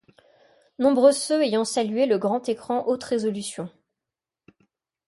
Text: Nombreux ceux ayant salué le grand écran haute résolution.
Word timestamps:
Nombreux 0.79 1.11
ceux 1.11 1.43
ayant 1.43 1.63
salué 1.63 2.07
le 2.07 2.17
grand 2.17 2.49
écran 2.49 2.85
haute 2.87 3.03
résolution. 3.03 3.69